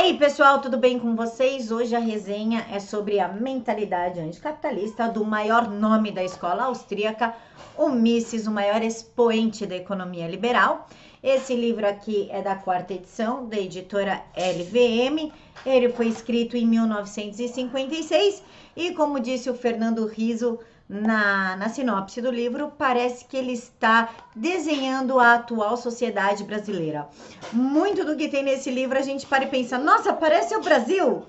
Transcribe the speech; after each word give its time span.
aí, 0.00 0.16
pessoal, 0.16 0.62
tudo 0.62 0.78
bem 0.78 0.98
com 0.98 1.14
vocês? 1.14 1.70
Hoje 1.70 1.94
a 1.94 1.98
resenha 1.98 2.66
é 2.70 2.80
sobre 2.80 3.20
a 3.20 3.28
mentalidade 3.28 4.18
anticapitalista 4.18 5.06
do 5.06 5.22
maior 5.26 5.68
nome 5.68 6.10
da 6.10 6.24
escola 6.24 6.64
austríaca, 6.64 7.34
o 7.76 7.90
Mises, 7.90 8.46
o 8.46 8.50
maior 8.50 8.82
expoente 8.82 9.66
da 9.66 9.76
economia 9.76 10.26
liberal. 10.26 10.88
Esse 11.22 11.54
livro 11.54 11.86
aqui 11.86 12.28
é 12.30 12.40
da 12.40 12.54
quarta 12.54 12.94
edição, 12.94 13.46
da 13.46 13.58
editora 13.58 14.22
LVM. 14.34 15.30
Ele 15.66 15.90
foi 15.90 16.08
escrito 16.08 16.56
em 16.56 16.66
1956 16.66 18.42
e, 18.74 18.92
como 18.92 19.20
disse 19.20 19.50
o 19.50 19.54
Fernando 19.54 20.06
Riso, 20.06 20.58
na, 20.90 21.54
na 21.54 21.68
sinopse 21.68 22.20
do 22.20 22.32
livro, 22.32 22.72
parece 22.76 23.24
que 23.24 23.36
ele 23.36 23.52
está 23.52 24.08
desenhando 24.34 25.20
a 25.20 25.34
atual 25.34 25.76
sociedade 25.76 26.42
brasileira. 26.42 27.08
Muito 27.52 28.04
do 28.04 28.16
que 28.16 28.28
tem 28.28 28.42
nesse 28.42 28.72
livro 28.72 28.98
a 28.98 29.02
gente 29.02 29.24
para 29.24 29.44
e 29.44 29.46
pensa: 29.46 29.78
nossa, 29.78 30.12
parece 30.12 30.56
o 30.56 30.60
Brasil! 30.60 31.22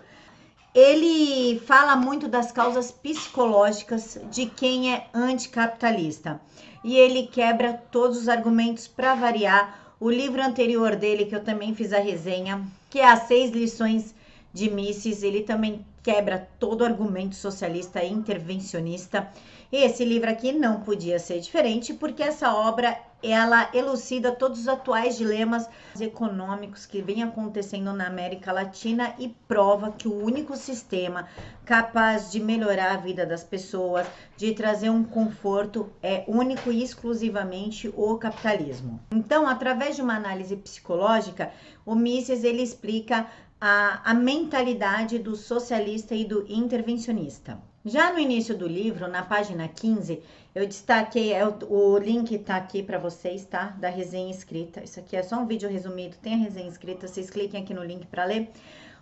Ele 0.73 1.59
fala 1.59 1.95
muito 1.95 2.27
das 2.27 2.51
causas 2.51 2.91
psicológicas 2.91 4.17
de 4.31 4.47
quem 4.47 4.93
é 4.93 5.05
anticapitalista 5.13 6.41
e 6.83 6.97
ele 6.97 7.27
quebra 7.27 7.73
todos 7.73 8.17
os 8.17 8.29
argumentos 8.29 8.87
para 8.87 9.13
variar. 9.13 9.79
O 9.99 10.09
livro 10.09 10.41
anterior 10.41 10.95
dele, 10.95 11.25
que 11.25 11.35
eu 11.35 11.43
também 11.43 11.75
fiz 11.75 11.93
a 11.93 11.99
resenha, 11.99 12.65
que 12.89 12.99
é 12.99 13.07
As 13.07 13.27
Seis 13.27 13.51
Lições 13.51 14.15
de 14.53 14.69
Mises, 14.69 15.23
ele 15.23 15.41
também 15.41 15.85
quebra 16.03 16.49
todo 16.59 16.83
argumento 16.83 17.35
socialista 17.35 18.03
e 18.03 18.11
intervencionista. 18.11 19.29
E 19.71 19.77
esse 19.77 20.03
livro 20.03 20.29
aqui 20.29 20.51
não 20.51 20.81
podia 20.81 21.19
ser 21.19 21.39
diferente, 21.39 21.93
porque 21.93 22.21
essa 22.21 22.53
obra 22.53 22.97
ela 23.23 23.69
elucida 23.73 24.31
todos 24.31 24.61
os 24.61 24.67
atuais 24.67 25.17
dilemas 25.17 25.69
econômicos 25.99 26.85
que 26.85 27.01
vem 27.01 27.21
acontecendo 27.21 27.93
na 27.93 28.07
América 28.07 28.51
Latina 28.51 29.13
e 29.19 29.29
prova 29.47 29.91
que 29.91 30.07
o 30.07 30.23
único 30.23 30.57
sistema 30.57 31.27
capaz 31.63 32.31
de 32.31 32.39
melhorar 32.39 32.93
a 32.93 32.97
vida 32.97 33.25
das 33.25 33.43
pessoas, 33.43 34.07
de 34.35 34.53
trazer 34.53 34.89
um 34.89 35.03
conforto, 35.03 35.91
é 36.01 36.23
único 36.27 36.71
e 36.71 36.83
exclusivamente 36.83 37.93
o 37.95 38.17
capitalismo. 38.17 38.99
Então, 39.11 39.47
através 39.47 39.95
de 39.95 40.01
uma 40.01 40.15
análise 40.15 40.55
psicológica, 40.55 41.51
o 41.85 41.93
Mises 41.93 42.43
ele 42.43 42.63
explica 42.63 43.27
a, 43.61 44.01
a 44.09 44.13
mentalidade 44.15 45.19
do 45.19 45.35
socialista 45.35 46.15
e 46.15 46.25
do 46.25 46.43
intervencionista. 46.49 47.61
Já 47.85 48.11
no 48.11 48.17
início 48.17 48.57
do 48.57 48.67
livro, 48.67 49.07
na 49.07 49.21
página 49.21 49.67
15, 49.67 50.19
eu 50.55 50.65
destaquei, 50.65 51.31
é, 51.31 51.47
o, 51.47 51.55
o 51.69 51.97
link 51.99 52.39
tá 52.39 52.55
aqui 52.55 52.81
para 52.81 52.97
vocês, 52.97 53.45
tá? 53.45 53.75
Da 53.79 53.87
resenha 53.87 54.31
escrita. 54.31 54.83
Isso 54.83 54.99
aqui 54.99 55.15
é 55.15 55.21
só 55.21 55.37
um 55.37 55.45
vídeo 55.45 55.69
resumido, 55.69 56.17
tem 56.17 56.33
a 56.33 56.37
resenha 56.37 56.67
escrita, 56.67 57.07
vocês 57.07 57.29
cliquem 57.29 57.61
aqui 57.61 57.73
no 57.73 57.83
link 57.83 58.07
para 58.07 58.25
ler. 58.25 58.49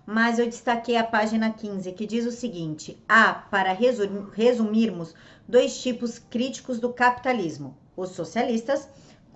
Mas 0.05 0.39
eu 0.39 0.45
destaquei 0.45 0.97
a 0.97 1.03
página 1.05 1.52
15, 1.52 1.93
que 1.93 2.05
diz 2.05 2.25
o 2.25 2.31
seguinte: 2.31 2.97
há, 3.07 3.33
para 3.33 3.73
resumirmos, 4.33 5.13
dois 5.47 5.81
tipos 5.81 6.19
críticos 6.19 6.80
do 6.80 6.91
capitalismo: 6.91 7.77
os 7.95 8.09
socialistas 8.09 8.89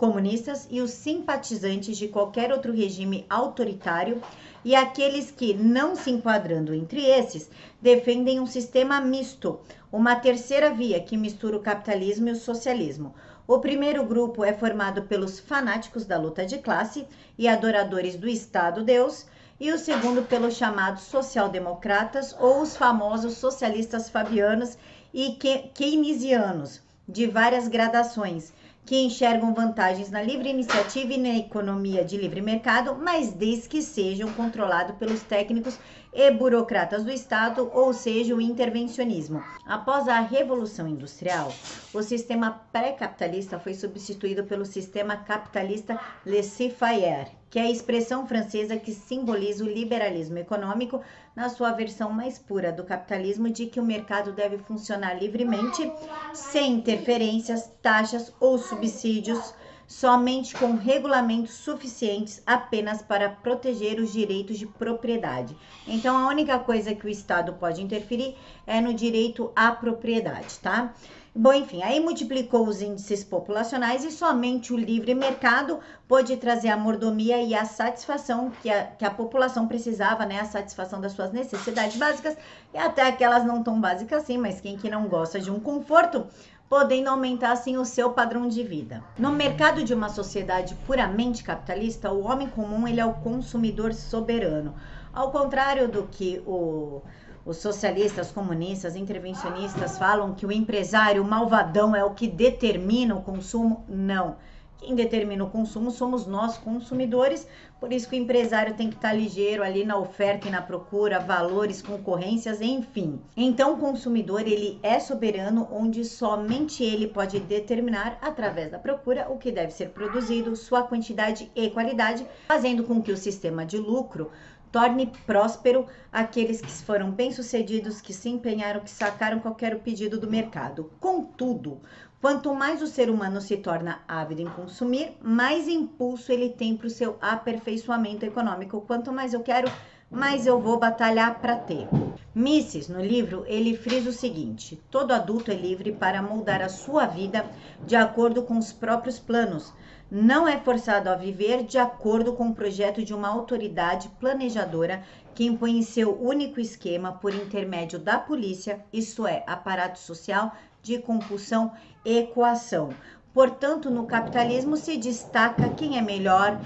comunistas 0.03 0.67
e 0.69 0.81
os 0.81 0.91
simpatizantes 0.91 1.97
de 1.97 2.09
qualquer 2.09 2.51
outro 2.51 2.73
regime 2.73 3.25
autoritário, 3.29 4.21
e 4.61 4.75
aqueles 4.75 5.31
que, 5.31 5.53
não 5.53 5.95
se 5.95 6.11
enquadrando 6.11 6.73
entre 6.73 7.05
esses, 7.05 7.49
defendem 7.81 8.37
um 8.37 8.45
sistema 8.45 8.99
misto, 8.99 9.61
uma 9.89 10.13
terceira 10.17 10.73
via 10.73 10.99
que 10.99 11.15
mistura 11.15 11.55
o 11.55 11.61
capitalismo 11.61 12.27
e 12.27 12.31
o 12.33 12.35
socialismo. 12.35 13.15
O 13.47 13.59
primeiro 13.59 14.03
grupo 14.03 14.43
é 14.43 14.51
formado 14.51 15.03
pelos 15.03 15.39
fanáticos 15.39 16.03
da 16.03 16.17
luta 16.17 16.45
de 16.45 16.57
classe 16.57 17.07
e 17.37 17.47
adoradores 17.47 18.17
do 18.17 18.27
Estado-Deus, 18.27 19.25
e 19.57 19.71
o 19.71 19.79
segundo 19.79 20.23
pelos 20.23 20.55
chamados 20.55 21.03
social-democratas 21.03 22.35
ou 22.37 22.61
os 22.61 22.75
famosos 22.75 23.35
socialistas 23.35 24.09
fabianos 24.09 24.77
e 25.13 25.37
keynesianos, 25.73 26.81
de 27.07 27.25
várias 27.25 27.69
gradações, 27.69 28.51
que 28.85 28.97
enxergam 28.97 29.53
vantagens 29.53 30.11
na 30.11 30.21
livre 30.21 30.49
iniciativa 30.49 31.13
e 31.13 31.17
na 31.17 31.37
economia 31.37 32.03
de 32.03 32.17
livre 32.17 32.41
mercado, 32.41 32.95
mas 32.95 33.31
desde 33.31 33.69
que 33.69 33.81
sejam 33.81 34.31
controlados 34.33 34.97
pelos 34.97 35.23
técnicos 35.23 35.79
e 36.13 36.29
burocratas 36.31 37.03
do 37.03 37.11
Estado, 37.11 37.69
ou 37.73 37.93
seja, 37.93 38.35
o 38.35 38.41
intervencionismo. 38.41 39.43
Após 39.65 40.07
a 40.07 40.19
Revolução 40.19 40.87
Industrial, 40.87 41.51
o 41.93 42.03
sistema 42.03 42.61
pré-capitalista 42.71 43.59
foi 43.59 43.73
substituído 43.73 44.43
pelo 44.43 44.65
sistema 44.65 45.17
capitalista 45.17 45.99
laissez-faire, 46.25 47.31
que 47.49 47.59
é 47.59 47.63
a 47.63 47.71
expressão 47.71 48.27
francesa 48.27 48.77
que 48.77 48.91
simboliza 48.91 49.63
o 49.63 49.67
liberalismo 49.67 50.37
econômico 50.37 51.01
na 51.35 51.49
sua 51.49 51.71
versão 51.71 52.11
mais 52.11 52.37
pura 52.37 52.71
do 52.71 52.83
capitalismo 52.83 53.49
de 53.49 53.65
que 53.65 53.79
o 53.79 53.85
mercado 53.85 54.31
deve 54.31 54.57
funcionar 54.57 55.13
livremente, 55.19 55.91
sem 56.31 56.73
interferências, 56.73 57.71
taxas 57.81 58.33
ou 58.39 58.57
subsídios, 58.57 59.53
somente 59.87 60.55
com 60.55 60.75
regulamentos 60.75 61.53
suficientes 61.53 62.41
apenas 62.45 63.01
para 63.01 63.29
proteger 63.29 63.99
os 63.99 64.11
direitos 64.11 64.57
de 64.57 64.65
propriedade. 64.65 65.55
Então 65.87 66.17
a 66.17 66.27
única 66.27 66.57
coisa 66.59 66.95
que 66.95 67.05
o 67.05 67.09
Estado 67.09 67.53
pode 67.53 67.81
interferir 67.81 68.35
é 68.65 68.79
no 68.81 68.93
direito 68.93 69.51
à 69.55 69.71
propriedade, 69.71 70.59
tá? 70.59 70.93
Bom, 71.35 71.51
enfim, 71.51 71.81
aí 71.81 71.99
multiplicou 71.99 72.67
os 72.67 72.79
índices 72.79 73.23
populacionais 73.23 74.03
e 74.03 74.11
somente 74.11 74.71
o 74.71 74.77
livre 74.77 75.15
mercado 75.15 75.79
pôde 76.07 76.37
trazer 76.37 76.69
a 76.69 76.77
mordomia 76.77 77.41
e 77.41 77.55
a 77.55 77.65
satisfação 77.65 78.51
que 78.61 78.69
a, 78.69 78.85
que 78.85 79.03
a 79.03 79.09
população 79.09 79.67
precisava, 79.67 80.27
né? 80.27 80.41
A 80.41 80.45
satisfação 80.45 81.01
das 81.01 81.13
suas 81.13 81.31
necessidades 81.31 81.97
básicas 81.97 82.37
e 82.71 82.77
até 82.77 83.01
aquelas 83.01 83.43
não 83.43 83.63
tão 83.63 83.81
básicas 83.81 84.21
assim, 84.21 84.37
mas 84.37 84.61
quem 84.61 84.77
que 84.77 84.91
não 84.91 85.07
gosta 85.07 85.39
de 85.39 85.49
um 85.49 85.59
conforto, 85.59 86.27
podendo 86.69 87.09
aumentar 87.09 87.51
assim 87.51 87.77
o 87.77 87.85
seu 87.85 88.11
padrão 88.11 88.47
de 88.47 88.63
vida. 88.63 89.03
No 89.17 89.31
mercado 89.31 89.83
de 89.83 89.93
uma 89.93 90.09
sociedade 90.09 90.75
puramente 90.87 91.43
capitalista, 91.43 92.11
o 92.11 92.23
homem 92.23 92.47
comum 92.47 92.87
ele 92.87 92.99
é 92.99 93.05
o 93.05 93.13
consumidor 93.13 93.93
soberano. 93.93 94.73
Ao 95.13 95.31
contrário 95.31 95.87
do 95.87 96.03
que 96.03 96.41
o 96.45 97.01
os 97.45 97.57
socialistas, 97.57 98.31
comunistas, 98.31 98.95
intervencionistas 98.95 99.97
falam 99.97 100.33
que 100.33 100.45
o 100.45 100.51
empresário 100.51 101.23
malvadão 101.25 101.93
é 101.95 102.03
o 102.03 102.11
que 102.11 102.27
determina 102.27 103.15
o 103.15 103.21
consumo. 103.21 103.83
Não. 103.87 104.37
Quem 104.83 104.95
determina 104.95 105.45
o 105.45 105.49
consumo 105.49 105.89
somos 105.89 106.27
nós, 106.27 106.57
consumidores. 106.57 107.47
Por 107.79 107.93
isso 107.93 108.09
que 108.09 108.17
o 108.17 108.21
empresário 108.21 108.75
tem 108.75 108.89
que 108.89 108.97
estar 108.97 109.13
ligeiro 109.13 109.63
ali 109.63 109.85
na 109.85 109.97
oferta 109.97 110.49
e 110.49 110.51
na 110.51 110.61
procura, 110.61 111.21
valores, 111.21 111.81
concorrências, 111.81 112.59
enfim. 112.59 113.17
Então, 113.37 113.75
o 113.75 113.77
consumidor 113.77 114.41
ele 114.41 114.77
é 114.83 114.99
soberano, 114.99 115.69
onde 115.71 116.03
somente 116.03 116.83
ele 116.83 117.07
pode 117.07 117.39
determinar 117.39 118.17
através 118.21 118.71
da 118.71 118.77
procura 118.77 119.27
o 119.29 119.37
que 119.37 119.53
deve 119.53 119.71
ser 119.71 119.91
produzido, 119.91 120.53
sua 120.53 120.83
quantidade 120.83 121.49
e 121.55 121.69
qualidade, 121.69 122.27
fazendo 122.49 122.83
com 122.83 123.01
que 123.01 123.11
o 123.13 123.17
sistema 123.17 123.65
de 123.65 123.77
lucro 123.77 124.31
torne 124.73 125.05
próspero 125.27 125.85
aqueles 126.11 126.59
que 126.59 126.71
foram 126.71 127.11
bem-sucedidos, 127.11 128.01
que 128.01 128.11
se 128.11 128.27
empenharam, 128.27 128.79
que 128.79 128.89
sacaram 128.89 129.39
qualquer 129.39 129.79
pedido 129.79 130.19
do 130.19 130.27
mercado. 130.27 130.91
Contudo, 130.99 131.79
quanto 132.23 132.55
mais 132.55 132.81
o 132.81 132.87
ser 132.87 133.09
humano 133.09 133.41
se 133.41 133.57
torna 133.57 133.99
ávido 134.07 134.41
em 134.41 134.45
consumir, 134.45 135.17
mais 135.21 135.67
impulso 135.67 136.31
ele 136.31 136.51
tem 136.51 136.73
para 136.77 136.87
o 136.87 136.89
seu 136.89 137.17
aperfeiçoamento 137.19 138.25
econômico. 138.25 138.79
Quanto 138.79 139.11
mais 139.11 139.33
eu 139.33 139.41
quero, 139.41 139.69
mais 140.09 140.47
eu 140.47 140.57
vou 140.57 140.79
batalhar 140.79 141.41
para 141.41 141.57
ter. 141.57 141.85
Mises, 142.33 142.87
no 142.87 143.03
livro, 143.03 143.43
ele 143.45 143.75
frisa 143.75 144.09
o 144.09 144.13
seguinte: 144.13 144.81
todo 144.89 145.11
adulto 145.11 145.51
é 145.51 145.53
livre 145.53 145.91
para 145.91 146.21
moldar 146.21 146.61
a 146.61 146.69
sua 146.69 147.05
vida 147.05 147.45
de 147.85 147.97
acordo 147.97 148.43
com 148.43 148.57
os 148.57 148.71
próprios 148.71 149.19
planos 149.19 149.73
não 150.15 150.47
é 150.47 150.59
forçado 150.59 151.09
a 151.09 151.15
viver 151.15 151.63
de 151.63 151.79
acordo 151.79 152.33
com 152.33 152.49
o 152.49 152.53
projeto 152.53 153.03
de 153.03 153.15
uma 153.15 153.27
autoridade 153.27 154.09
planejadora 154.19 155.01
que 155.33 155.45
impõe 155.45 155.81
seu 155.81 156.21
único 156.21 156.59
esquema 156.59 157.11
por 157.13 157.33
intermédio 157.33 157.97
da 157.97 158.17
polícia, 158.17 158.83
isto 158.91 159.25
é, 159.25 159.43
aparato 159.47 159.99
social 159.99 160.55
de 160.81 160.99
compulsão 160.99 161.71
e 162.05 162.23
coação. 162.27 162.89
Portanto, 163.33 163.89
no 163.89 164.05
capitalismo 164.05 164.77
se 164.77 164.95
destaca 164.95 165.69
quem 165.69 165.97
é 165.97 166.01
melhor, 166.01 166.59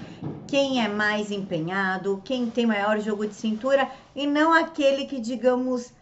quem 0.46 0.84
é 0.84 0.88
mais 0.88 1.30
empenhado, 1.30 2.20
quem 2.24 2.50
tem 2.50 2.66
maior 2.66 3.00
jogo 3.00 3.26
de 3.26 3.34
cintura 3.34 3.90
e 4.14 4.26
não 4.26 4.52
aquele 4.52 5.06
que, 5.06 5.18
digamos, 5.18 5.92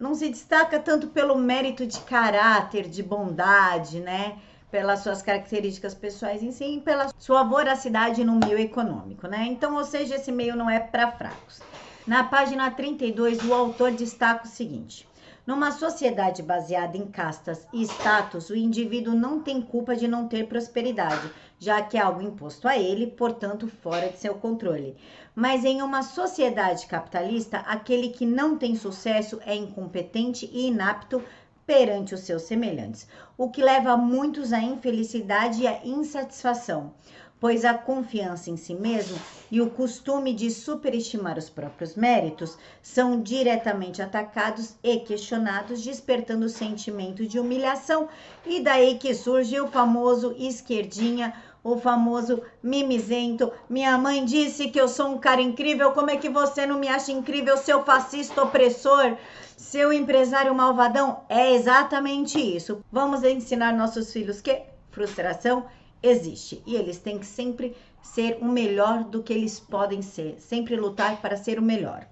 não 0.00 0.14
se 0.14 0.28
destaca 0.28 0.80
tanto 0.80 1.08
pelo 1.08 1.36
mérito 1.38 1.86
de 1.86 2.00
caráter, 2.00 2.88
de 2.88 3.02
bondade, 3.02 4.00
né? 4.00 4.38
pelas 4.72 5.00
suas 5.00 5.20
características 5.20 5.94
pessoais 5.94 6.42
em 6.42 6.50
si 6.50 6.64
e 6.64 6.80
pela 6.80 7.12
sua 7.18 7.44
voracidade 7.44 8.24
no 8.24 8.40
meio 8.40 8.58
econômico, 8.58 9.26
né? 9.28 9.44
Então, 9.46 9.76
ou 9.76 9.84
seja, 9.84 10.14
esse 10.14 10.32
meio 10.32 10.56
não 10.56 10.68
é 10.68 10.80
para 10.80 11.12
fracos. 11.12 11.60
Na 12.04 12.24
página 12.24 12.68
32, 12.68 13.44
o 13.44 13.54
autor 13.54 13.92
destaca 13.92 14.44
o 14.44 14.48
seguinte: 14.48 15.06
numa 15.46 15.70
sociedade 15.70 16.42
baseada 16.42 16.96
em 16.96 17.06
castas 17.06 17.64
e 17.72 17.80
status, 17.84 18.50
o 18.50 18.56
indivíduo 18.56 19.14
não 19.14 19.40
tem 19.40 19.62
culpa 19.62 19.94
de 19.94 20.08
não 20.08 20.26
ter 20.26 20.48
prosperidade, 20.48 21.30
já 21.60 21.80
que 21.80 21.96
é 21.96 22.00
algo 22.00 22.20
imposto 22.20 22.66
a 22.66 22.76
ele, 22.76 23.06
portanto, 23.06 23.68
fora 23.68 24.08
de 24.08 24.18
seu 24.18 24.34
controle. 24.34 24.96
Mas 25.32 25.64
em 25.64 25.80
uma 25.80 26.02
sociedade 26.02 26.88
capitalista, 26.88 27.58
aquele 27.58 28.08
que 28.08 28.26
não 28.26 28.58
tem 28.58 28.74
sucesso 28.74 29.38
é 29.46 29.54
incompetente 29.54 30.50
e 30.52 30.66
inapto 30.66 31.22
perante 31.64 32.14
os 32.14 32.22
seus 32.22 32.42
semelhantes, 32.42 33.06
o 33.38 33.48
que 33.48 33.62
leva 33.62 33.96
muitos 33.96 34.52
à 34.52 34.58
infelicidade 34.60 35.62
e 35.62 35.68
à 35.68 35.86
insatisfação 35.86 36.92
pois 37.42 37.64
a 37.64 37.74
confiança 37.74 38.50
em 38.50 38.56
si 38.56 38.72
mesmo 38.72 39.18
e 39.50 39.60
o 39.60 39.68
costume 39.68 40.32
de 40.32 40.48
superestimar 40.48 41.36
os 41.36 41.50
próprios 41.50 41.96
méritos 41.96 42.56
são 42.80 43.20
diretamente 43.20 44.00
atacados 44.00 44.76
e 44.80 45.00
questionados, 45.00 45.82
despertando 45.82 46.46
o 46.46 46.48
sentimento 46.48 47.26
de 47.26 47.40
humilhação. 47.40 48.08
E 48.46 48.60
daí 48.60 48.96
que 48.96 49.12
surge 49.12 49.60
o 49.60 49.66
famoso 49.66 50.32
esquerdinha, 50.38 51.34
o 51.64 51.76
famoso 51.76 52.40
mimizento. 52.62 53.50
Minha 53.68 53.98
mãe 53.98 54.24
disse 54.24 54.68
que 54.68 54.80
eu 54.80 54.86
sou 54.86 55.08
um 55.08 55.18
cara 55.18 55.42
incrível, 55.42 55.90
como 55.90 56.10
é 56.10 56.16
que 56.16 56.28
você 56.28 56.64
não 56.64 56.78
me 56.78 56.86
acha 56.86 57.10
incrível, 57.10 57.56
seu 57.56 57.82
fascista 57.82 58.40
opressor? 58.40 59.16
Seu 59.56 59.92
empresário 59.92 60.54
malvadão? 60.54 61.24
É 61.28 61.52
exatamente 61.56 62.38
isso. 62.38 62.84
Vamos 62.92 63.24
ensinar 63.24 63.72
nossos 63.72 64.12
filhos 64.12 64.40
que 64.40 64.62
frustração 64.92 65.66
existe 66.02 66.62
e 66.66 66.74
eles 66.74 66.98
têm 66.98 67.18
que 67.18 67.26
sempre 67.26 67.76
ser 68.02 68.38
o 68.40 68.44
melhor 68.44 69.04
do 69.04 69.22
que 69.22 69.32
eles 69.32 69.60
podem 69.60 70.02
ser, 70.02 70.40
sempre 70.40 70.76
lutar 70.76 71.20
para 71.20 71.36
ser 71.36 71.58
o 71.58 71.62
melhor. 71.62 72.06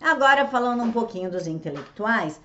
Agora 0.00 0.46
falando 0.46 0.82
um 0.82 0.92
pouquinho 0.92 1.30
dos 1.30 1.46
intelectuais, 1.46 2.40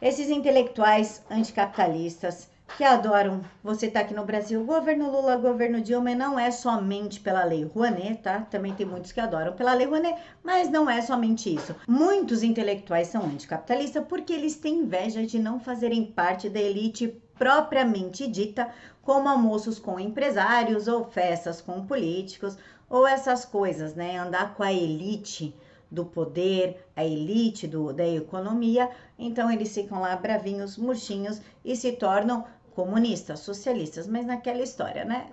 esses 0.00 0.28
intelectuais 0.30 1.22
anticapitalistas 1.30 2.48
que 2.76 2.84
adoram 2.84 3.40
você 3.62 3.86
estar 3.86 4.00
tá 4.00 4.04
aqui 4.04 4.14
no 4.14 4.24
Brasil, 4.24 4.62
governo 4.64 5.10
Lula, 5.10 5.36
governo 5.36 5.80
Dilma, 5.80 6.14
não 6.14 6.38
é 6.38 6.50
somente 6.50 7.18
pela 7.18 7.44
lei 7.44 7.64
Rouanet, 7.64 8.22
tá? 8.22 8.40
Também 8.40 8.74
tem 8.74 8.86
muitos 8.86 9.10
que 9.10 9.20
adoram 9.20 9.54
pela 9.54 9.74
lei 9.74 9.86
Rouanet, 9.86 10.20
mas 10.42 10.68
não 10.70 10.88
é 10.88 11.00
somente 11.00 11.52
isso. 11.52 11.74
Muitos 11.88 12.42
intelectuais 12.42 13.08
são 13.08 13.22
anticapitalistas 13.22 14.04
porque 14.08 14.32
eles 14.32 14.56
têm 14.56 14.80
inveja 14.80 15.26
de 15.26 15.38
não 15.38 15.58
fazerem 15.58 16.04
parte 16.04 16.48
da 16.48 16.60
elite 16.60 17.08
propriamente 17.38 18.26
dita, 18.26 18.68
como 19.02 19.28
almoços 19.28 19.78
com 19.78 19.98
empresários 19.98 20.88
ou 20.88 21.04
festas 21.04 21.60
com 21.60 21.86
políticos, 21.86 22.58
ou 22.90 23.06
essas 23.06 23.44
coisas, 23.44 23.94
né? 23.94 24.18
Andar 24.18 24.54
com 24.54 24.62
a 24.62 24.72
elite 24.72 25.54
do 25.90 26.04
poder, 26.04 26.84
a 26.94 27.04
elite 27.04 27.66
do, 27.66 27.92
da 27.92 28.06
economia, 28.06 28.90
então 29.18 29.50
eles 29.50 29.74
ficam 29.74 30.00
lá 30.00 30.14
bravinhos, 30.16 30.76
murchinhos 30.76 31.40
e 31.64 31.74
se 31.74 31.92
tornam 31.92 32.44
comunistas, 32.78 33.40
socialistas, 33.40 34.06
mas 34.06 34.24
naquela 34.24 34.62
história, 34.62 35.04
né? 35.04 35.26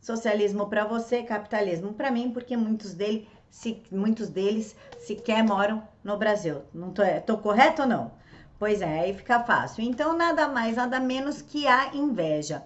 Socialismo 0.00 0.68
para 0.68 0.84
você, 0.84 1.24
capitalismo 1.24 1.92
para 1.94 2.12
mim, 2.12 2.30
porque 2.30 2.56
muitos 2.56 2.94
deles, 2.94 3.26
se, 3.50 3.82
muitos 3.90 4.28
deles 4.28 4.76
sequer 5.00 5.42
moram 5.42 5.82
no 6.04 6.16
Brasil. 6.16 6.62
Não 6.72 6.92
tô, 6.92 7.02
tô 7.26 7.38
correto 7.38 7.82
ou 7.82 7.88
não? 7.88 8.12
Pois 8.56 8.80
é, 8.80 9.00
aí 9.00 9.14
fica 9.14 9.42
fácil. 9.42 9.82
Então, 9.82 10.16
nada 10.16 10.46
mais, 10.46 10.76
nada 10.76 11.00
menos 11.00 11.42
que 11.42 11.66
a 11.66 11.92
inveja. 11.92 12.62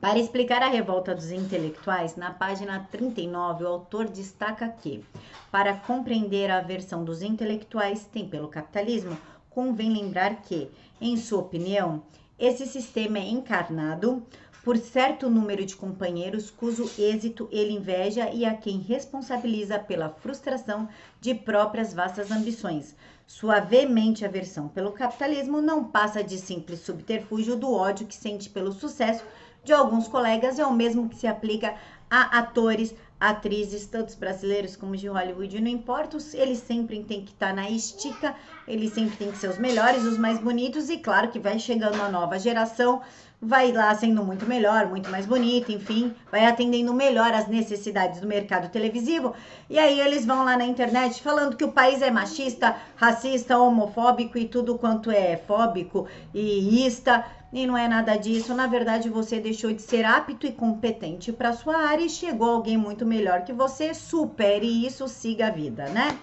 Para 0.00 0.20
explicar 0.20 0.62
a 0.62 0.68
revolta 0.68 1.12
dos 1.12 1.32
intelectuais, 1.32 2.14
na 2.14 2.30
página 2.30 2.86
39, 2.92 3.64
o 3.64 3.66
autor 3.66 4.08
destaca 4.08 4.68
que, 4.68 5.04
para 5.50 5.74
compreender 5.74 6.48
a 6.48 6.58
aversão 6.58 7.02
dos 7.02 7.22
intelectuais 7.22 8.06
tem 8.06 8.28
pelo 8.28 8.46
capitalismo, 8.46 9.18
convém 9.50 9.92
lembrar 9.92 10.42
que, 10.42 10.70
em 11.00 11.16
sua 11.16 11.40
opinião, 11.40 12.04
esse 12.38 12.66
sistema 12.66 13.18
é 13.18 13.28
encarnado 13.28 14.24
por 14.64 14.78
certo 14.78 15.28
número 15.28 15.64
de 15.64 15.76
companheiros 15.76 16.50
cujo 16.50 16.90
êxito 16.98 17.48
ele 17.52 17.74
inveja 17.74 18.30
e 18.30 18.46
a 18.46 18.54
quem 18.54 18.78
responsabiliza 18.78 19.78
pela 19.78 20.08
frustração 20.08 20.88
de 21.20 21.34
próprias 21.34 21.92
vastas 21.92 22.30
ambições, 22.30 22.96
sua 23.26 23.60
veemente 23.60 24.24
aversão 24.24 24.68
pelo 24.68 24.92
capitalismo 24.92 25.60
não 25.60 25.84
passa 25.84 26.24
de 26.24 26.38
simples 26.38 26.80
subterfúgio 26.80 27.56
do 27.56 27.72
ódio 27.72 28.06
que 28.06 28.14
sente 28.14 28.48
pelo 28.48 28.72
sucesso 28.72 29.24
de 29.62 29.72
alguns 29.72 30.08
colegas, 30.08 30.58
é 30.58 30.66
o 30.66 30.72
mesmo 30.72 31.08
que 31.08 31.16
se 31.16 31.26
aplica 31.26 31.74
a 32.14 32.38
atores, 32.38 32.94
atrizes, 33.18 33.86
tanto 33.86 34.16
brasileiros 34.16 34.76
como 34.76 34.96
de 34.96 35.08
Hollywood, 35.08 35.60
não 35.60 35.68
importa, 35.68 36.16
eles 36.34 36.58
sempre 36.58 37.02
têm 37.02 37.24
que 37.24 37.32
estar 37.32 37.52
na 37.52 37.68
estica, 37.68 38.36
eles 38.68 38.92
sempre 38.92 39.16
têm 39.16 39.32
que 39.32 39.38
ser 39.38 39.48
os 39.48 39.58
melhores, 39.58 40.04
os 40.04 40.16
mais 40.16 40.38
bonitos, 40.38 40.88
e 40.90 40.98
claro 40.98 41.28
que 41.32 41.40
vai 41.40 41.58
chegando 41.58 41.96
uma 41.96 42.08
nova 42.08 42.38
geração, 42.38 43.02
vai 43.46 43.72
lá 43.72 43.94
sendo 43.94 44.24
muito 44.24 44.46
melhor, 44.46 44.86
muito 44.86 45.10
mais 45.10 45.26
bonita, 45.26 45.70
enfim, 45.70 46.14
vai 46.30 46.46
atendendo 46.46 46.92
melhor 46.94 47.32
as 47.32 47.46
necessidades 47.46 48.20
do 48.20 48.26
mercado 48.26 48.70
televisivo. 48.70 49.34
E 49.68 49.78
aí 49.78 50.00
eles 50.00 50.24
vão 50.24 50.44
lá 50.44 50.56
na 50.56 50.64
internet 50.64 51.22
falando 51.22 51.56
que 51.56 51.64
o 51.64 51.72
país 51.72 52.02
é 52.02 52.10
machista, 52.10 52.76
racista, 52.96 53.58
homofóbico 53.58 54.38
e 54.38 54.48
tudo 54.48 54.78
quanto 54.78 55.10
é 55.10 55.36
fóbico 55.36 56.06
e 56.32 56.86
ista. 56.86 57.24
E 57.52 57.68
não 57.68 57.78
é 57.78 57.86
nada 57.86 58.16
disso. 58.16 58.52
Na 58.52 58.66
verdade, 58.66 59.08
você 59.08 59.38
deixou 59.38 59.72
de 59.72 59.80
ser 59.80 60.04
apto 60.04 60.44
e 60.44 60.50
competente 60.50 61.32
para 61.32 61.52
sua 61.52 61.76
área 61.76 62.04
e 62.04 62.10
chegou 62.10 62.50
alguém 62.50 62.76
muito 62.76 63.06
melhor 63.06 63.42
que 63.44 63.52
você. 63.52 63.94
Supere 63.94 64.66
isso, 64.84 65.06
siga 65.06 65.46
a 65.46 65.50
vida, 65.50 65.88
né? 65.90 66.18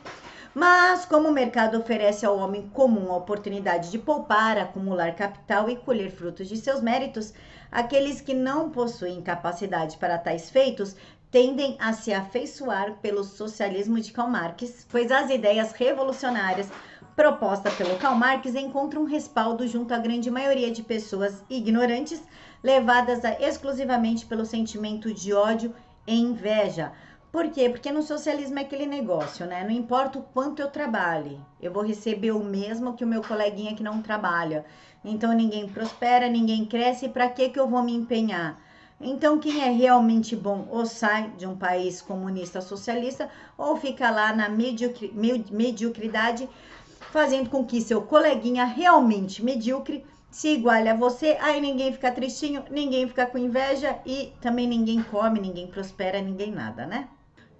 Mas, 0.53 1.05
como 1.05 1.29
o 1.29 1.31
mercado 1.31 1.77
oferece 1.77 2.25
ao 2.25 2.37
homem 2.37 2.69
comum 2.73 3.09
a 3.09 3.15
oportunidade 3.15 3.89
de 3.89 3.97
poupar, 3.97 4.57
acumular 4.57 5.15
capital 5.15 5.69
e 5.69 5.77
colher 5.77 6.11
frutos 6.11 6.49
de 6.49 6.57
seus 6.57 6.81
méritos, 6.81 7.33
aqueles 7.71 8.19
que 8.19 8.33
não 8.33 8.69
possuem 8.69 9.21
capacidade 9.21 9.95
para 9.97 10.17
tais 10.17 10.49
feitos 10.49 10.93
tendem 11.31 11.77
a 11.79 11.93
se 11.93 12.13
afeiçoar 12.13 12.95
pelo 13.01 13.23
socialismo 13.23 13.97
de 14.01 14.11
Karl 14.11 14.29
Marx, 14.29 14.85
pois 14.91 15.09
as 15.09 15.29
ideias 15.29 15.71
revolucionárias 15.71 16.67
propostas 17.15 17.73
pelo 17.75 17.97
Karl 17.97 18.17
Marx 18.17 18.53
encontram 18.53 19.05
respaldo 19.05 19.65
junto 19.65 19.93
à 19.93 19.97
grande 19.99 20.29
maioria 20.29 20.69
de 20.69 20.83
pessoas 20.83 21.41
ignorantes, 21.49 22.21
levadas 22.61 23.23
a, 23.23 23.39
exclusivamente 23.39 24.25
pelo 24.25 24.45
sentimento 24.45 25.13
de 25.13 25.31
ódio 25.33 25.73
e 26.05 26.19
inveja 26.19 26.91
por 27.31 27.49
quê? 27.49 27.69
Porque 27.69 27.91
no 27.91 28.03
socialismo 28.03 28.59
é 28.59 28.63
aquele 28.63 28.85
negócio, 28.85 29.45
né? 29.45 29.63
Não 29.63 29.71
importa 29.71 30.19
o 30.19 30.21
quanto 30.21 30.61
eu 30.61 30.69
trabalhe, 30.69 31.39
eu 31.61 31.71
vou 31.71 31.81
receber 31.81 32.31
o 32.31 32.43
mesmo 32.43 32.93
que 32.93 33.05
o 33.05 33.07
meu 33.07 33.21
coleguinha 33.21 33.73
que 33.73 33.81
não 33.81 34.01
trabalha. 34.01 34.65
Então 35.03 35.31
ninguém 35.33 35.67
prospera, 35.67 36.27
ninguém 36.27 36.65
cresce, 36.65 37.07
para 37.07 37.29
que 37.29 37.49
que 37.49 37.59
eu 37.59 37.69
vou 37.69 37.81
me 37.83 37.93
empenhar? 37.93 38.59
Então 38.99 39.39
quem 39.39 39.61
é 39.61 39.71
realmente 39.71 40.35
bom 40.35 40.67
ou 40.69 40.85
sai 40.85 41.31
de 41.37 41.47
um 41.47 41.55
país 41.55 42.01
comunista 42.01 42.59
socialista 42.59 43.29
ou 43.57 43.77
fica 43.77 44.11
lá 44.11 44.35
na 44.35 44.49
mediocri 44.49 45.11
mediocridade, 45.49 46.49
fazendo 47.11 47.49
com 47.49 47.65
que 47.65 47.81
seu 47.81 48.01
coleguinha 48.01 48.65
realmente 48.65 49.43
medíocre 49.43 50.05
se 50.29 50.49
iguale 50.49 50.89
a 50.89 50.95
você, 50.95 51.37
aí 51.41 51.59
ninguém 51.59 51.91
fica 51.93 52.11
tristinho, 52.11 52.63
ninguém 52.69 53.07
fica 53.07 53.25
com 53.25 53.37
inveja 53.37 53.99
e 54.05 54.33
também 54.41 54.67
ninguém 54.67 55.01
come, 55.03 55.39
ninguém 55.39 55.67
prospera, 55.67 56.21
ninguém 56.21 56.51
nada, 56.51 56.85
né? 56.85 57.07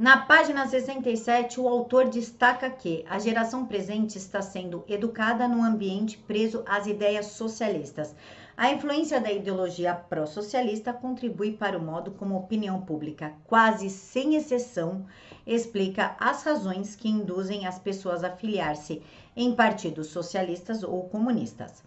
Na 0.02 0.18
página 0.18 0.66
67, 0.66 1.60
o 1.60 1.68
autor 1.68 2.10
destaca 2.10 2.72
que 2.72 3.06
a 3.08 3.20
geração 3.20 3.68
presente 3.68 4.18
está 4.18 4.42
sendo 4.42 4.84
educada 4.88 5.48
num 5.48 5.64
ambiente 5.64 6.18
preso 6.18 6.64
às 6.66 6.88
ideias 6.88 7.28
socialistas. 7.28 8.16
A 8.58 8.72
influência 8.72 9.22
da 9.22 9.32
ideologia 9.32 9.94
pró-socialista 9.94 10.92
contribui 10.92 11.52
para 11.52 11.78
o 11.78 11.82
modo 11.84 12.10
como 12.10 12.34
a 12.34 12.40
opinião 12.40 12.82
pública, 12.82 13.34
quase 13.44 13.92
sem 13.92 14.34
exceção, 14.34 15.06
explica 15.46 16.16
as 16.20 16.42
razões 16.42 16.96
que 16.96 17.08
induzem 17.08 17.68
as 17.68 17.78
pessoas 17.78 18.24
a 18.24 18.32
filiar-se 18.32 19.04
em 19.36 19.54
partidos 19.56 20.08
socialistas 20.08 20.82
ou 20.82 21.10
comunistas. 21.10 21.84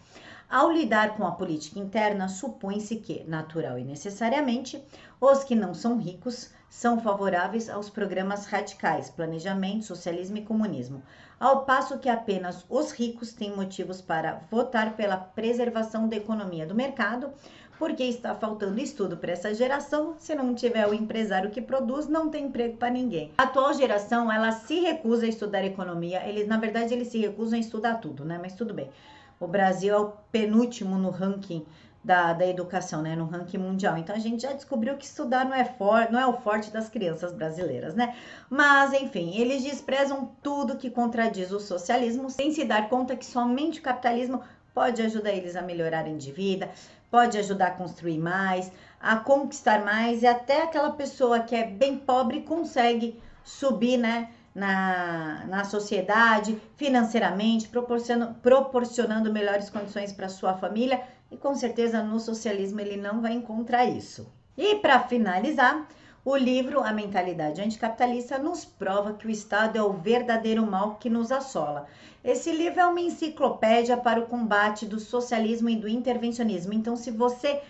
Ao 0.49 0.71
lidar 0.71 1.17
com 1.17 1.27
a 1.27 1.33
política 1.33 1.79
interna, 1.79 2.29
supõe-se 2.29 2.97
que, 2.97 3.25
natural 3.25 3.79
e 3.79 3.85
necessariamente, 3.85 4.83
os 5.21 5.43
que 5.43 5.55
não 5.55 5.75
são 5.75 5.99
ricos 5.99 6.51
são 6.69 7.01
favoráveis 7.01 7.71
aos 7.71 7.89
programas 7.89 8.47
radicais, 8.47 9.09
planejamento, 9.09 9.85
socialismo 9.85 10.37
e 10.37 10.43
comunismo, 10.43 11.03
ao 11.39 11.65
passo 11.65 11.99
que 11.99 12.09
apenas 12.09 12.65
os 12.69 12.91
ricos 12.91 13.33
têm 13.33 13.55
motivos 13.55 14.01
para 14.01 14.41
votar 14.51 14.97
pela 14.97 15.17
preservação 15.17 16.09
da 16.09 16.17
economia 16.17 16.67
do 16.67 16.75
mercado, 16.75 17.33
porque 17.79 18.05
está 18.05 18.35
faltando 18.35 18.81
estudo 18.81 19.17
para 19.17 19.33
essa 19.33 19.55
geração. 19.55 20.15
Se 20.19 20.35
não 20.35 20.55
tiver 20.55 20.87
o 20.87 20.95
empresário 20.95 21.51
que 21.51 21.61
produz, 21.61 22.07
não 22.07 22.31
tem 22.31 22.47
emprego 22.47 22.77
para 22.77 22.91
ninguém. 22.91 23.33
A 23.39 23.45
atual 23.45 23.75
geração, 23.75 24.31
ela 24.31 24.53
se 24.53 24.81
recusa 24.81 25.27
a 25.27 25.29
estudar 25.29 25.65
economia. 25.65 26.27
Eles, 26.27 26.47
na 26.47 26.57
verdade, 26.57 26.95
eles 26.95 27.09
se 27.09 27.19
recusam 27.19 27.59
a 27.59 27.61
estudar 27.61 27.95
tudo, 27.97 28.25
né? 28.25 28.39
Mas 28.41 28.55
tudo 28.55 28.73
bem. 28.73 28.91
O 29.39 29.47
Brasil 29.47 29.95
é 29.95 29.99
o 29.99 30.13
penúltimo 30.31 30.97
no 30.97 31.11
ranking 31.11 31.65
da, 32.05 32.35
da 32.35 32.47
educação, 32.47 33.01
né, 33.01 33.17
no 33.17 33.25
ranking 33.25 33.57
mundial. 33.57 33.97
Então 33.97 34.15
a 34.15 34.19
gente 34.19 34.43
já 34.43 34.53
descobriu 34.53 34.97
que 34.97 35.07
estudar 35.07 35.47
não 35.47 35.55
é, 35.55 35.65
for, 35.65 36.11
não 36.11 36.21
é 36.21 36.27
o 36.27 36.35
forte 36.35 36.71
das 36.71 36.89
crianças 36.89 37.33
brasileiras, 37.33 37.95
né? 37.95 38.15
Mas 38.51 38.93
enfim, 38.93 39.35
eles 39.37 39.63
desprezam 39.63 40.31
tudo 40.43 40.77
que 40.77 40.91
contradiz 40.91 41.51
o 41.51 41.59
socialismo, 41.59 42.29
sem 42.29 42.53
se 42.53 42.65
dar 42.65 42.91
conta 42.91 43.17
que 43.17 43.25
somente 43.25 43.81
o 43.81 43.83
capitalismo 43.83 44.43
pode 44.75 45.01
ajudar 45.01 45.31
eles 45.31 45.57
a 45.57 45.63
melhorarem 45.63 46.19
de 46.19 46.31
vida, 46.31 46.69
pode 47.11 47.39
ajudar 47.39 47.69
a 47.69 47.71
construir 47.71 48.19
mais, 48.19 48.71
a 49.01 49.17
conquistar 49.17 49.83
mais 49.83 50.23
e 50.23 50.27
até 50.27 50.63
aquela 50.63 50.91
pessoa 50.91 51.41
que 51.41 51.55
é 51.55 51.65
bem 51.65 51.97
pobre 51.97 52.43
consegue 52.43 53.19
subir, 53.43 53.97
né? 53.97 54.31
Na, 54.55 55.45
na 55.49 55.65
sociedade, 55.65 56.61
financeiramente, 56.77 57.69
proporcionando, 57.69 58.35
proporcionando 58.35 59.33
melhores 59.33 59.69
condições 59.69 60.13
para 60.13 60.29
sua 60.29 60.55
família 60.55 61.03
e 61.29 61.37
com 61.37 61.57
certeza 61.57 62.05
no 62.05 62.21
socialismo 62.21 62.81
ele 62.81 62.97
não 62.97 63.21
vai 63.21 63.33
encontrar 63.33 63.85
isso. 63.85 64.33
E 64.57 64.77
para 64.77 65.01
finalizar, 65.01 65.89
o 66.25 66.37
livro 66.37 66.81
A 66.81 66.93
Mentalidade 66.93 67.61
Anticapitalista 67.61 68.39
nos 68.39 68.65
prova 68.65 69.13
que 69.13 69.27
o 69.27 69.31
Estado 69.31 69.77
é 69.77 69.83
o 69.83 69.93
verdadeiro 69.93 70.65
mal 70.65 70.95
que 70.95 71.11
nos 71.11 71.31
assola. 71.31 71.87
Esse 72.25 72.51
livro 72.51 72.81
é 72.81 72.87
uma 72.87 73.01
enciclopédia 73.01 73.97
para 73.97 74.21
o 74.21 74.27
combate 74.27 74.87
do 74.87 74.99
socialismo 74.99 75.69
e 75.69 75.77
do 75.77 75.87
intervencionismo. 75.87 76.73
Então, 76.73 76.97
se 76.97 77.11
você 77.11 77.61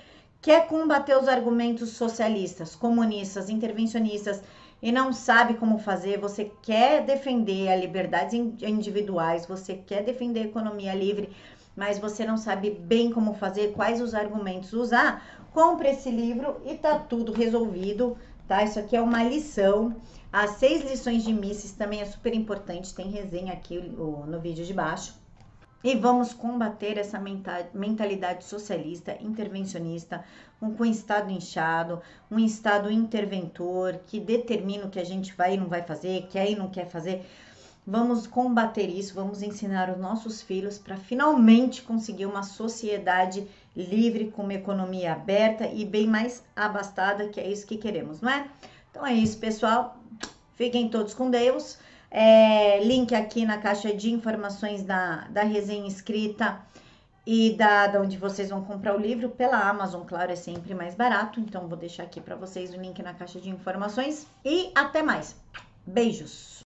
quer 0.40 0.68
combater 0.68 1.18
os 1.18 1.26
argumentos 1.26 1.90
socialistas, 1.90 2.76
comunistas, 2.76 3.50
intervencionistas 3.50 4.40
e 4.84 4.92
não 4.92 5.12
sabe 5.12 5.54
como 5.54 5.78
fazer, 5.78 6.20
você 6.20 6.52
quer 6.62 7.04
defender 7.04 7.68
a 7.68 7.76
liberdades 7.76 8.34
individuais, 8.34 9.46
você 9.46 9.74
quer 9.74 10.04
defender 10.04 10.40
a 10.40 10.44
economia 10.44 10.94
livre, 10.94 11.30
mas 11.74 11.98
você 11.98 12.24
não 12.24 12.36
sabe 12.36 12.70
bem 12.70 13.10
como 13.10 13.34
fazer, 13.34 13.72
quais 13.72 14.00
os 14.00 14.14
argumentos 14.14 14.72
usar, 14.74 15.42
compre 15.52 15.88
esse 15.88 16.10
livro 16.10 16.60
e 16.66 16.74
tá 16.74 16.98
tudo 16.98 17.32
resolvido 17.32 18.16
tá? 18.46 18.62
Isso 18.62 18.78
aqui 18.78 18.96
é 18.96 19.00
uma 19.00 19.22
lição. 19.22 19.96
As 20.32 20.52
seis 20.52 20.82
lições 20.82 21.24
de 21.24 21.32
Mises 21.32 21.72
também 21.72 22.00
é 22.00 22.04
super 22.04 22.34
importante, 22.34 22.94
tem 22.94 23.08
resenha 23.08 23.52
aqui 23.52 23.78
no 23.78 24.38
vídeo 24.40 24.64
de 24.64 24.74
baixo. 24.74 25.14
E 25.84 25.94
vamos 25.94 26.32
combater 26.32 26.96
essa 26.96 27.20
mentalidade 27.74 28.42
socialista, 28.44 29.18
intervencionista, 29.20 30.24
com 30.58 30.68
um 30.68 30.84
Estado 30.86 31.30
inchado, 31.30 32.00
um 32.30 32.38
Estado 32.38 32.90
interventor 32.90 34.00
que 34.06 34.18
determina 34.18 34.86
o 34.86 34.90
que 34.90 34.98
a 34.98 35.04
gente 35.04 35.34
vai 35.34 35.52
e 35.52 35.56
não 35.58 35.66
vai 35.66 35.82
fazer, 35.82 36.26
quer 36.30 36.50
e 36.50 36.56
não 36.56 36.70
quer 36.70 36.86
fazer. 36.88 37.26
Vamos 37.86 38.26
combater 38.26 38.86
isso, 38.86 39.14
vamos 39.14 39.42
ensinar 39.42 39.90
os 39.90 39.98
nossos 39.98 40.40
filhos 40.40 40.78
para 40.78 40.96
finalmente 40.96 41.82
conseguir 41.82 42.24
uma 42.24 42.42
sociedade 42.42 43.46
livre, 43.76 44.30
com 44.30 44.42
uma 44.42 44.54
economia 44.54 45.12
aberta 45.12 45.66
e 45.66 45.84
bem 45.84 46.06
mais 46.06 46.42
abastada, 46.56 47.28
que 47.28 47.38
é 47.38 47.46
isso 47.46 47.66
que 47.66 47.76
queremos, 47.76 48.22
não 48.22 48.30
é? 48.30 48.48
Então 48.90 49.06
é 49.06 49.12
isso, 49.12 49.36
pessoal. 49.36 49.98
Fiquem 50.54 50.88
todos 50.88 51.12
com 51.12 51.28
Deus. 51.28 51.76
É, 52.11 52.82
link 52.84 53.14
aqui 53.14 53.44
na 53.44 53.58
caixa 53.58 53.92
de 53.94 54.12
informações 54.12 54.82
da, 54.82 55.26
da 55.28 55.42
resenha 55.42 55.88
escrita 55.88 56.61
e 57.26 57.54
da, 57.54 57.87
da 57.87 58.00
onde 58.00 58.18
vocês 58.18 58.50
vão 58.50 58.62
comprar 58.62 58.94
o 58.94 59.00
livro 59.00 59.30
pela 59.30 59.58
Amazon, 59.58 60.02
claro, 60.06 60.30
é 60.30 60.37
sempre 60.37 60.75
mais 60.75 60.94
barato. 60.94 61.40
Então 61.40 61.66
vou 61.66 61.76
deixar 61.76 62.04
aqui 62.04 62.20
para 62.20 62.37
vocês 62.37 62.73
o 62.73 62.76
link 62.76 63.02
na 63.02 63.14
caixa 63.14 63.40
de 63.40 63.50
informações 63.50 64.26
e 64.44 64.70
até 64.75 65.02
mais. 65.02 65.37
Beijos. 65.87 66.54